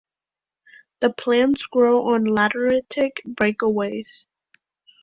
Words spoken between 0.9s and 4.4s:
The plants grow on lateritic breakaways.